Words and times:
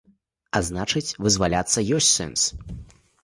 А 0.59 0.61
значыць, 0.69 1.15
вызваляцца 1.27 1.85
ёсць 1.99 2.09
сэнс. 2.17 2.41